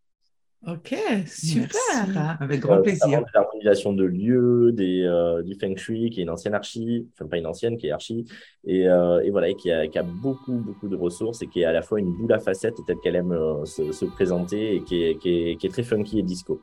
[0.66, 0.94] Ok,
[1.26, 2.38] super.
[2.40, 3.22] Avec grand plaisir.
[3.34, 7.36] L'organisation de lieux, des, euh, du Feng Shui, qui est une ancienne archi, enfin pas
[7.36, 8.24] une ancienne, qui est archi,
[8.64, 11.64] et, euh, et voilà, qui a, qui a, beaucoup, beaucoup de ressources et qui est
[11.64, 14.82] à la fois une boule à facettes telle qu'elle aime euh, se, se, présenter et
[14.82, 16.62] qui est, qui, est, qui est, très funky et disco.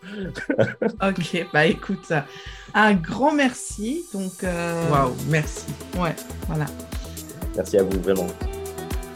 [0.84, 2.12] ok, bah écoute,
[2.74, 4.06] un grand merci.
[4.14, 5.68] Donc, waouh, merci.
[6.00, 6.16] Ouais,
[6.48, 6.66] voilà.
[7.56, 8.28] Merci à vous, vraiment.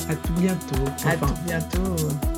[0.08, 0.86] À tout bientôt.
[1.08, 2.35] À tout bientôt.